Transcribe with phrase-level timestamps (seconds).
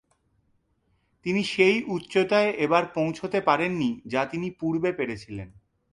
[1.25, 5.49] তিনি সেই উচ্চতায় এবার পৌছতে পারেননি যা তিনি পুর্বে পেরেছিলেন।